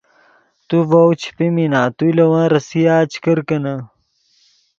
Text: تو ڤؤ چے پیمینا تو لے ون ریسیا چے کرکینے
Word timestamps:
تو 0.67 0.77
ڤؤ 0.89 1.07
چے 1.19 1.29
پیمینا 1.37 1.81
تو 1.97 2.05
لے 2.15 2.25
ون 2.31 2.45
ریسیا 2.53 2.95
چے 3.11 3.17
کرکینے 3.23 3.75